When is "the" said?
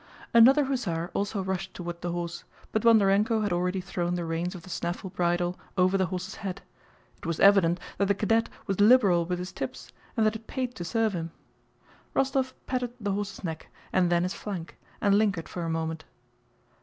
2.01-2.11, 4.15-4.25, 4.63-4.69, 5.95-6.07, 8.07-8.15, 12.99-13.11